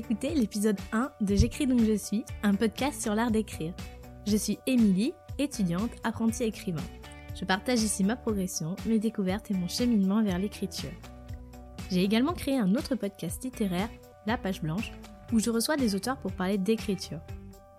[0.00, 3.74] écoutez l'épisode 1 de J'écris donc je suis, un podcast sur l'art d'écrire.
[4.26, 6.80] Je suis Émilie, étudiante, apprentie écrivain.
[7.38, 10.88] Je partage ici ma progression, mes découvertes et mon cheminement vers l'écriture.
[11.90, 13.90] J'ai également créé un autre podcast littéraire,
[14.26, 14.90] La Page Blanche,
[15.34, 17.20] où je reçois des auteurs pour parler d'écriture.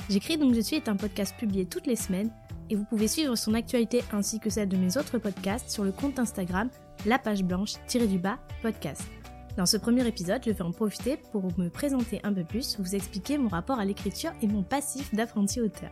[0.08, 2.32] J'écris donc je suis est un podcast publié toutes les semaines
[2.70, 5.92] et vous pouvez suivre son actualité ainsi que celle de mes autres podcasts sur le
[5.92, 6.70] compte Instagram
[7.08, 9.10] La Page Blanche-du-bas podcast.
[9.58, 12.96] Dans ce premier épisode, je vais en profiter pour me présenter un peu plus, vous
[12.96, 15.92] expliquer mon rapport à l'écriture et mon passif d'apprenti auteur.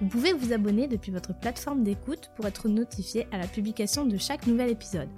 [0.00, 4.16] Vous pouvez vous abonner depuis votre plateforme d'écoute pour être notifié à la publication de
[4.16, 5.08] chaque nouvel épisode.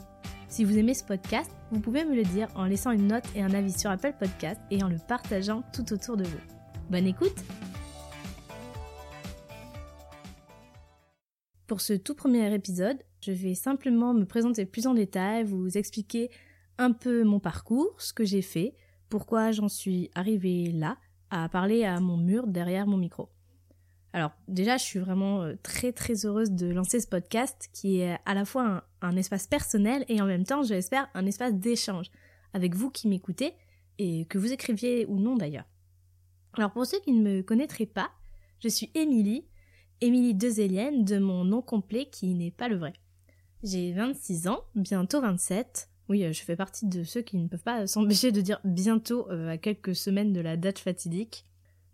[0.48, 3.42] Si vous aimez ce podcast, vous pouvez me le dire en laissant une note et
[3.42, 6.40] un avis sur Apple Podcast et en le partageant tout autour de vous.
[6.88, 7.36] Bonne écoute
[11.66, 16.30] Pour ce tout premier épisode, je vais simplement me présenter plus en détail, vous expliquer
[16.78, 18.74] un peu mon parcours, ce que j'ai fait,
[19.08, 20.98] pourquoi j'en suis arrivée là,
[21.30, 23.28] à parler à mon mur derrière mon micro.
[24.12, 28.16] Alors déjà, je suis vraiment euh, très très heureuse de lancer ce podcast qui est
[28.24, 32.06] à la fois un, espace personnel et en même temps, je l'espère, un espace d'échange
[32.54, 33.52] avec vous qui m'écoutez
[33.98, 35.66] et que vous écriviez ou non d'ailleurs.
[36.54, 38.10] Alors pour ceux qui ne me connaîtraient pas,
[38.60, 39.44] je suis Émilie,
[40.00, 42.94] Émilie Dezélienne de mon nom complet qui n'est pas le vrai.
[43.62, 47.62] J'ai 26 ans, bientôt 27, oui, euh, je fais partie de ceux qui ne peuvent
[47.62, 51.44] pas s'empêcher de dire bientôt euh, à quelques semaines de la date fatidique.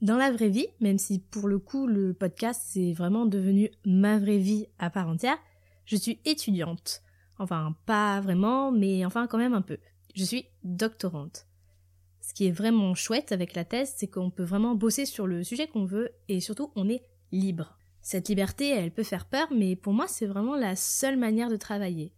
[0.00, 4.18] Dans la vraie vie, même si pour le coup le podcast c'est vraiment devenu ma
[4.18, 5.38] vraie vie à part entière,
[5.84, 7.02] je suis étudiante.
[7.38, 9.78] Enfin, pas vraiment, mais enfin quand même un peu.
[10.14, 11.46] Je suis doctorante.
[12.20, 15.44] Ce qui est vraiment chouette avec la thèse, c'est qu'on peut vraiment bosser sur le
[15.44, 17.78] sujet qu'on veut et surtout on est libre.
[18.00, 21.56] Cette liberté, elle peut faire peur, mais pour moi c'est vraiment la seule manière de
[21.56, 22.12] travailler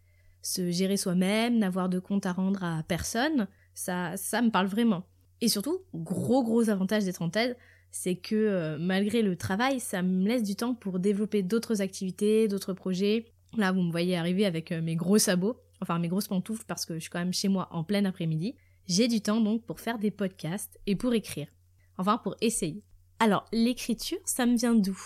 [0.45, 5.05] se gérer soi-même, n'avoir de compte à rendre à personne, ça, ça me parle vraiment.
[5.41, 7.57] Et surtout, gros gros avantage d'être en thèse,
[7.91, 12.47] c'est que euh, malgré le travail, ça me laisse du temps pour développer d'autres activités,
[12.47, 13.27] d'autres projets.
[13.57, 16.85] Là, vous me voyez arriver avec euh, mes gros sabots, enfin mes grosses pantoufles parce
[16.85, 18.55] que je suis quand même chez moi en plein après-midi.
[18.87, 21.49] J'ai du temps donc pour faire des podcasts et pour écrire.
[21.97, 22.83] Enfin, pour essayer.
[23.19, 24.99] Alors, l'écriture, ça me vient d'où?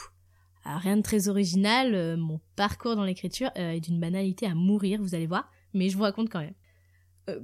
[0.68, 4.54] Euh, rien de très original, euh, mon parcours dans l'écriture euh, est d'une banalité à
[4.54, 6.54] mourir, vous allez voir, mais je vous raconte quand même.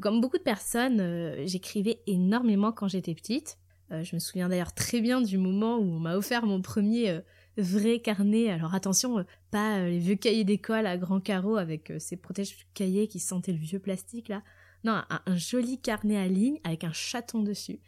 [0.01, 3.59] comme beaucoup de personnes, j'écrivais énormément quand j'étais petite.
[3.91, 7.21] je me souviens d'ailleurs très bien du moment où on m'a offert mon premier
[7.59, 8.49] vrai carnet.
[8.49, 13.21] Alors attention, pas les vieux cahiers d'école à grands carreaux avec ces protèges cahiers qui
[13.21, 14.43] sentaient le vieux plastique là.
[14.85, 17.81] Non, un, joli carnet à ligne avec un chaton dessus.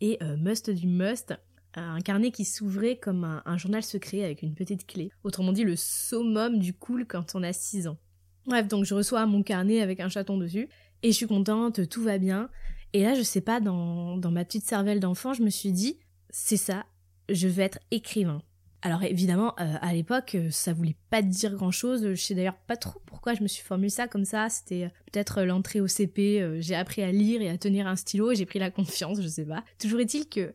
[0.00, 1.34] Et must du must,
[1.74, 5.10] un carnet qui s'ouvrait comme un, journal secret avec une petite clé.
[5.24, 7.98] Autrement dit, le summum du cool quand on a 6 ans.
[8.46, 10.68] Bref, donc je reçois mon carnet avec un chaton dessus,
[11.02, 12.50] et je suis contente, tout va bien.
[12.92, 15.98] Et là, je sais pas, dans, dans ma petite cervelle d'enfant, je me suis dit,
[16.30, 16.84] c'est ça,
[17.28, 18.42] je vais être écrivain.
[18.84, 22.14] Alors évidemment, euh, à l'époque, euh, ça voulait pas dire grand-chose.
[22.14, 24.48] Je sais d'ailleurs pas trop pourquoi je me suis formulé ça comme ça.
[24.48, 26.58] C'était euh, peut-être l'entrée au CP.
[26.58, 28.34] j'ai appris à lire et à tenir un stylo.
[28.34, 29.64] J'ai pris la confiance, je sais pas.
[29.78, 30.52] Toujours est-il que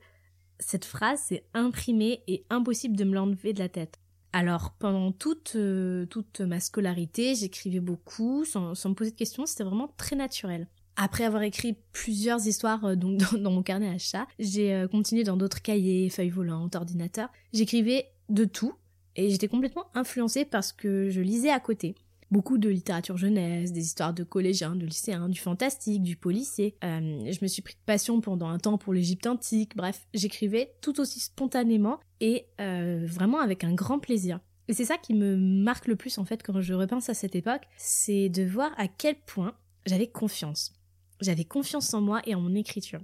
[0.59, 3.99] cette phrase, c'est imprimé et impossible de me l'enlever de la tête.
[4.33, 9.63] Alors, pendant toute, euh, toute ma scolarité, j'écrivais beaucoup, sans, me poser de questions, c'était
[9.63, 10.67] vraiment très naturel.
[10.95, 15.23] Après avoir écrit plusieurs histoires euh, donc, dans, mon carnet à chat, j'ai euh, continué
[15.23, 17.29] dans d'autres cahiers, feuilles volantes, ordinateurs.
[17.53, 18.73] J'écrivais de tout,
[19.15, 21.95] et j'étais complètement influencée parce que je lisais à côté
[22.31, 26.75] beaucoup de littérature jeunesse, des histoires de collégiens, de lycéens, du fantastique, du policier.
[26.83, 29.75] Euh, je me suis pris de passion pendant un temps pour l'Égypte antique.
[29.75, 34.39] Bref, j'écrivais tout aussi spontanément et euh, vraiment avec un grand plaisir.
[34.67, 37.35] Et c'est ça qui me marque le plus en fait quand je repense à cette
[37.35, 39.55] époque, c'est de voir à quel point
[39.85, 40.73] j'avais confiance.
[41.21, 42.99] J'avais confiance en moi et en mon écriture.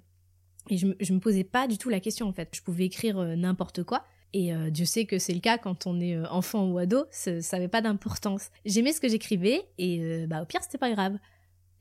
[0.69, 2.49] Et je je me posais pas du tout la question en fait.
[2.53, 5.85] Je pouvais écrire euh, n'importe quoi et euh, Dieu sait que c'est le cas quand
[5.85, 8.49] on est euh, enfant ou ado, ça n'avait pas d'importance.
[8.65, 11.17] J'aimais ce que j'écrivais et euh, bah au pire c'était pas grave.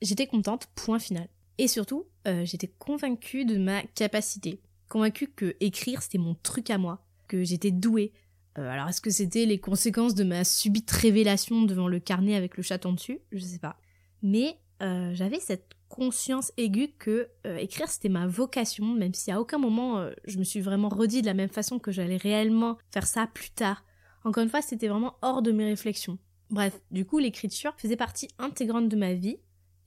[0.01, 1.27] J'étais contente, point final.
[1.57, 4.59] Et surtout, j'étais convaincue de ma capacité.
[4.89, 8.11] Convaincue que écrire c'était mon truc à moi, que j'étais douée.
[8.55, 12.63] alors est-ce que c'était les conséquences de ma subite révélation devant le carnet avec le
[12.63, 13.19] chaton dessus?
[13.31, 13.77] Je sais pas.
[14.23, 19.59] Mais j'avais cette conscience aiguë que euh, écrire c'était ma vocation, même si à aucun
[19.59, 23.05] moment euh, je me suis vraiment redit de la même façon que j'allais réellement faire
[23.05, 23.85] ça plus tard.
[24.23, 26.17] Encore une fois, c'était vraiment hors de mes réflexions.
[26.49, 29.37] Bref, du coup, l'écriture faisait partie intégrante de ma vie.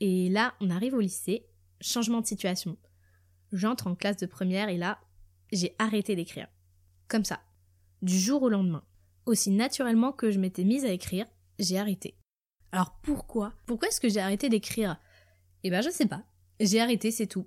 [0.00, 1.46] Et là, on arrive au lycée,
[1.80, 2.76] changement de situation.
[3.52, 5.00] J'entre en classe de première et là,
[5.52, 6.48] j'ai arrêté d'écrire.
[7.08, 7.40] Comme ça.
[8.02, 8.84] Du jour au lendemain.
[9.24, 11.26] Aussi naturellement que je m'étais mise à écrire,
[11.58, 12.14] j'ai arrêté.
[12.72, 13.54] Alors pourquoi?
[13.66, 14.98] Pourquoi est-ce que j'ai arrêté d'écrire?
[15.66, 16.22] Eh ben je sais pas.
[16.60, 17.46] J'ai arrêté, c'est tout.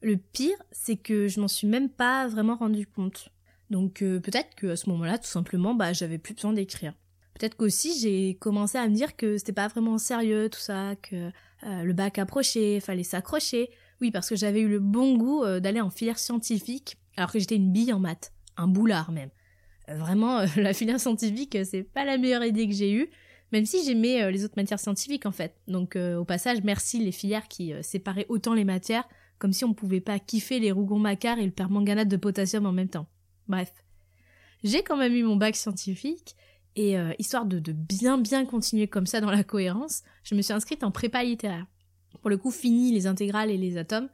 [0.00, 3.28] Le pire, c'est que je m'en suis même pas vraiment rendu compte.
[3.70, 6.92] Donc euh, peut-être que à ce moment-là, tout simplement, bah j'avais plus besoin d'écrire.
[7.34, 11.30] Peut-être qu'aussi j'ai commencé à me dire que c'était pas vraiment sérieux tout ça, que
[11.62, 13.70] euh, le bac approchait, fallait s'accrocher.
[14.00, 17.38] Oui, parce que j'avais eu le bon goût euh, d'aller en filière scientifique, alors que
[17.38, 19.30] j'étais une bille en maths, un boulard même.
[19.88, 23.08] vraiment, la filière scientifique, c'est pas la meilleure idée que j'ai eue,
[23.52, 25.54] même si j'aimais les autres matières scientifiques en fait.
[25.68, 29.08] Donc au passage, merci les filières qui séparaient autant les matières,
[29.38, 32.72] comme si on pouvait pas kiffer les rougon macquart et le permanganate de potassium en
[32.72, 33.06] même temps.
[33.48, 33.72] Bref.
[34.64, 36.36] J'ai quand même eu mon bac scientifique,
[36.74, 40.52] et euh, histoire de, bien bien continuer comme ça dans la cohérence, je me suis
[40.52, 41.66] inscrite en prépa littéraire.
[42.20, 44.08] Pour le coup, fini les intégrales et les atomes.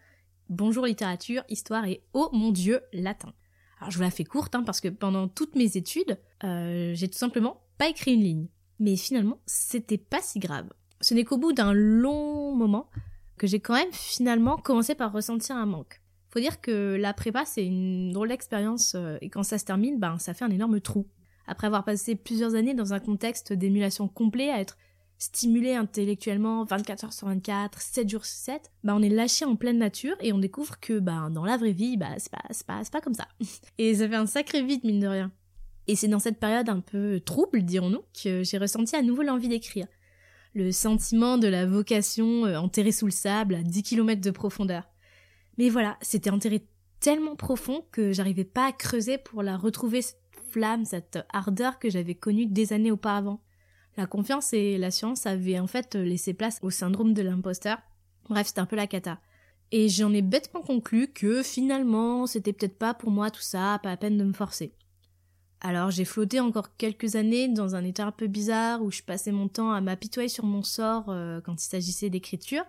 [0.49, 3.32] Bonjour littérature, histoire et oh mon dieu, latin.
[3.79, 7.08] Alors je vous la fais courte hein, parce que pendant toutes mes études, euh, j'ai
[7.08, 8.49] tout simplement pas écrit une ligne.
[8.78, 10.69] Mais finalement, c'était pas si grave.
[11.00, 12.88] Ce n'est qu'au bout d'un long moment
[13.36, 16.00] que j'ai quand même finalement commencé par ressentir un manque.
[16.30, 19.98] Faut dire que la prépa, c'est une drôle d'expérience euh, et quand ça se termine,
[19.98, 21.06] ben, ça fait un énorme trou.
[21.46, 24.76] Après avoir passé plusieurs années dans un contexte d'émulation complet, à être
[25.16, 29.56] stimulé intellectuellement 24 heures sur 24, 7 jours sur 7, bah on est lâché en
[29.56, 32.82] pleine nature et on découvre que bah dans la vraie vie, bah c'est pas, pas,
[32.90, 33.26] pas comme ça.
[33.78, 35.32] Et ça fait un sacré vide mine de rien.
[35.88, 39.49] Et c'est dans cette période un peu trouble, dirons-nous, que j'ai ressenti à nouveau l'envie
[39.49, 39.87] d'écrire.
[40.55, 44.85] Le sentiment de la vocation euh, enterrée sous le sable à 10 km de profondeur.
[45.56, 46.67] Mais voilà, c'était enterré
[47.00, 50.20] tellement profond que j'arrivais pas à creuser pour la retrouver cette
[50.50, 53.40] flamme, cette ardeur que j'avais connue des années auparavant.
[53.96, 57.79] La confiance et la science avaient en fait laissé place au syndrome de l'imposteur.
[58.29, 59.20] Bref, c'était un peu la cata.
[59.70, 63.90] Et j'en ai bêtement conclu que finalement, c'était peut-être pas pour moi tout ça, pas
[63.90, 64.75] la peine de me forcer.
[65.60, 69.32] Alors j'ai flotté encore quelques années dans un état un peu bizarre où je passais
[69.32, 72.64] mon temps à m'apitoyer sur mon sort euh, quand il s'agissait d'écriture.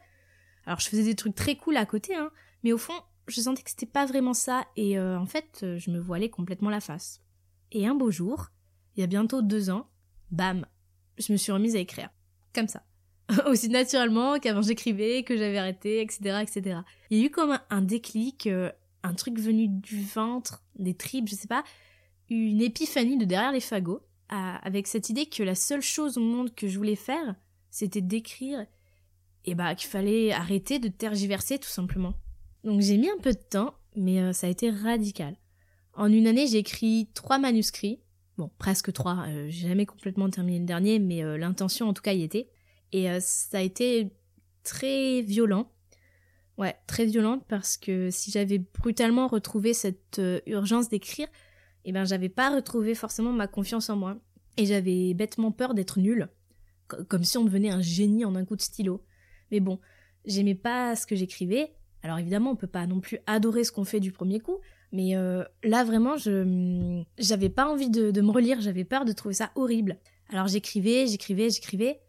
[0.65, 2.31] Alors je faisais des trucs très cool à côté, hein,
[2.63, 2.93] mais au fond,
[3.27, 6.29] je sentais que c'était pas vraiment ça et euh, en fait, euh, je me voilais
[6.29, 7.21] complètement la face.
[7.71, 8.47] Et un beau jour,
[8.95, 9.87] il y a bientôt deux ans,
[10.31, 10.65] bam,
[11.19, 12.09] je me suis remise à écrire.
[12.55, 12.83] Comme ça.
[13.45, 16.79] Aussi naturellement qu'avant j'écrivais, que j'avais arrêté, etc., etc.
[17.11, 18.49] Il y a eu comme un, déclic,
[19.03, 21.63] un truc venu du ventre, des tripes, je sais pas,
[22.29, 26.53] une épiphanie de derrière les fagots, avec cette idée que la seule chose au monde
[26.53, 27.35] que je voulais faire,
[27.71, 28.65] c'était d'écrire,
[29.45, 32.13] et bah qu'il fallait arrêter de tergiverser tout simplement.
[32.63, 35.35] Donc j'ai mis un peu de temps, mais euh, ça a été radical.
[35.93, 37.99] En une année, j'ai écrit trois manuscrits.
[38.37, 39.25] Bon, presque trois.
[39.27, 42.49] Euh, j'ai jamais complètement terminé le dernier, mais euh, l'intention en tout cas y était.
[42.91, 44.11] Et ça a été
[44.63, 45.71] très violent.
[46.57, 51.27] Ouais, très violente parce que si j'avais brutalement retrouvé cette urgence d'écrire,
[51.85, 54.17] eh ben j'avais pas retrouvé forcément ma confiance en moi.
[54.57, 56.29] Et j'avais bêtement peur d'être nulle.
[57.07, 59.03] Comme si on devenait un génie en un coup de stylo.
[59.51, 59.79] Mais bon,
[60.25, 61.73] j'aimais pas ce que j'écrivais,
[62.03, 64.57] alors évidemment, on peut pas non plus adorer ce qu'on fait du premier coup,
[64.91, 69.33] mais euh, là vraiment, je j'avais pas envie de, me relire, j'avais peur de trouver
[69.33, 69.97] ça horrible.
[70.29, 71.99] Alors j'écrivais, j'écrivais, j'écrivais.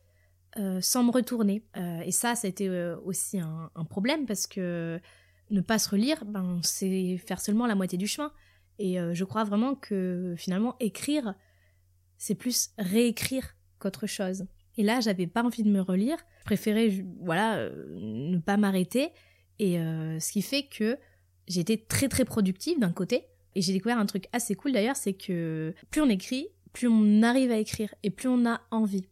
[0.59, 1.63] Euh, sans me retourner.
[1.77, 2.69] Euh, et ça, ça a été
[3.05, 4.99] aussi un, problème parce que
[5.51, 8.33] ne pas se relire, ben, c'est faire seulement la moitié du chemin.
[8.81, 11.35] Et je crois vraiment que finalement, écrire,
[12.17, 14.47] c'est plus réécrire qu'autre chose.
[14.78, 16.16] Et là, j'avais pas envie de me relire.
[16.40, 19.11] Je préférais, voilà, ne pas m'arrêter
[19.61, 20.99] et euh, ce qui fait que
[21.47, 23.26] j'ai été très très productive d'un côté.
[23.55, 27.23] Et j'ai découvert un truc assez cool d'ailleurs, c'est que plus on écrit, plus on
[27.23, 29.05] arrive à écrire et plus on a envie.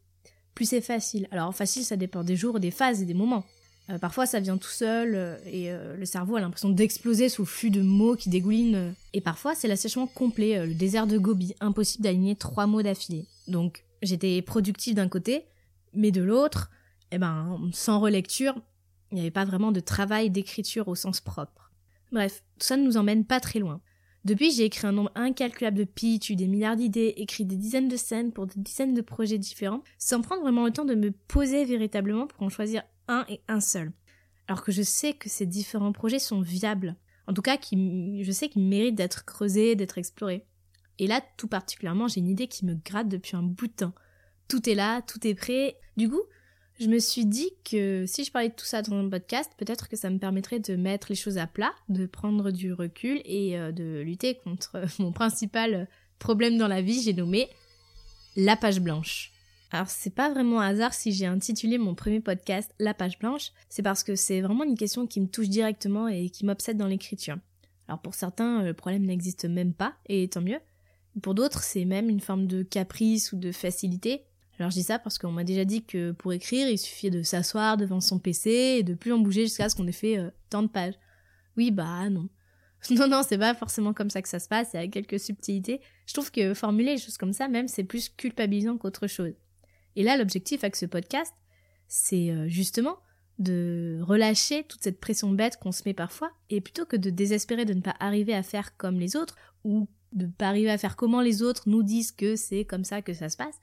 [0.55, 1.27] Plus c'est facile.
[1.31, 3.45] Alors facile, ça dépend des jours, des phases et des moments.
[3.89, 7.71] Euh, parfois ça vient tout seul euh, et le cerveau a l'impression d'exploser sous flux
[7.71, 8.93] de mots qui dégoulinent.
[9.13, 13.25] Et parfois c'est l'assèchement complet, le désert de Gobi, impossible d'aligner trois mots d'affilée.
[13.47, 15.45] Donc j'étais productive d'un côté,
[15.93, 16.69] mais de l'autre,
[17.11, 18.55] eh ben, sans relecture,
[19.11, 21.71] il n'y avait pas vraiment de travail d'écriture au sens propre.
[22.11, 23.81] Bref, tout ça ne nous emmène pas très loin.
[24.25, 27.87] Depuis, j'ai écrit un nombre incalculable de pitchs, eu des milliards d'idées, écrit des dizaines
[27.87, 31.11] de scènes pour des dizaines de projets différents, sans prendre vraiment le temps de me
[31.11, 33.91] poser véritablement pour en choisir un et un seul.
[34.47, 36.95] Alors que je sais que ces différents projets sont viables.
[37.27, 40.45] En tout cas, qui, je sais qu'ils méritent d'être creusés, d'être explorés.
[40.97, 43.93] Et là, tout particulièrement, j'ai une idée qui me gratte depuis un bout de temps.
[44.47, 45.77] Tout est là, tout est prêt.
[45.97, 46.21] Du coup,
[46.79, 49.89] je me suis dit que si je parlais de tout ça dans un podcast, peut-être
[49.89, 53.59] que ça me permettrait de mettre les choses à plat, de prendre du recul et
[53.59, 55.87] euh, de lutter contre mon principal
[56.19, 57.49] problème dans la vie, j'ai nommé
[58.35, 59.31] la page blanche.
[59.71, 63.83] Alors c'est pas vraiment hasard si j'ai intitulé mon premier podcast La page blanche, c'est
[63.83, 67.37] parce que c'est vraiment une question qui me touche directement et qui m'obsède dans l'écriture.
[67.87, 70.59] Alors pour certains, le problème n'existe même pas, et tant mieux.
[71.21, 74.23] Pour d'autres, c'est même une forme de caprice ou de facilité,
[74.59, 77.23] alors je dis ça parce qu'on m'a déjà dit que pour écrire, il suffit de
[77.23, 78.49] s'asseoir devant son PC
[78.79, 80.95] et de plus en bouger jusqu'à ce qu'on ait fait euh, tant de pages.
[81.55, 82.27] Oui, bah non.
[82.91, 85.19] Non, non, c'est pas forcément comme ça que ça se passe, il y a quelques
[85.19, 85.81] subtilités.
[86.05, 89.33] Je trouve que formuler les choses comme ça, même, c'est plus culpabilisant qu'autre chose.
[89.99, 91.33] Et là, l'objectif avec ce podcast,
[91.89, 92.99] c'est euh, justement
[93.37, 97.65] de relâcher toute cette pression bête qu'on se met parfois, et plutôt que de désespérer
[97.65, 100.77] de ne pas arriver à faire comme les autres, ou de ne pas arriver à
[100.77, 103.55] faire comment les autres nous disent que c'est comme ça que ça se passe,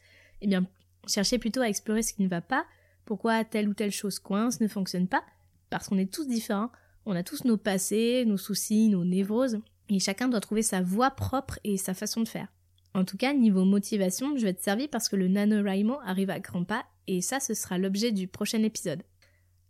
[0.42, 0.66] eh bien,
[1.06, 2.66] chercher plutôt à explorer ce qui ne va pas,
[3.06, 5.24] pourquoi telle ou telle chose coince, ne fonctionne pas,
[5.70, 6.70] parce qu'on est tous différents,
[7.06, 11.12] on a tous nos passés, nos soucis, nos névroses, et chacun doit trouver sa voie
[11.12, 12.48] propre et sa façon de faire.
[12.96, 16.40] En tout cas, niveau motivation, je vais être servi parce que le NaNoWriMo arrive à
[16.40, 19.02] grands pas, et ça, ce sera l'objet du prochain épisode.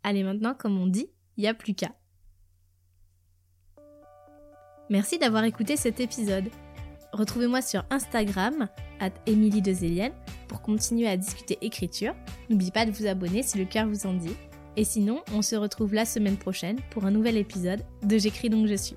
[0.05, 1.97] Allez, maintenant, comme on dit, il n'y a plus qu'à.
[4.91, 6.45] Merci d'avoir écouté cet épisode.
[7.13, 8.69] Retrouvez-moi sur Instagram,
[9.01, 9.61] at Emily
[10.47, 12.15] pour continuer à discuter écriture.
[12.49, 14.37] N'oubliez pas de vous abonner si le cœur vous en dit.
[14.77, 18.69] Et sinon, on se retrouve la semaine prochaine pour un nouvel épisode de J'écris donc
[18.69, 18.97] je suis.